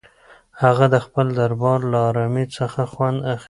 هغه 0.63 0.85
د 0.93 0.95
خپل 1.05 1.27
دربار 1.39 1.79
له 1.91 1.99
ارامۍ 2.09 2.45
څخه 2.57 2.81
خوند 2.91 3.17
اخیست. 3.29 3.39